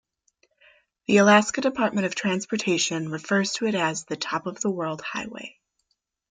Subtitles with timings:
[1.05, 5.59] The Alaska Department of Transportation refers to it as Top of the World Highway.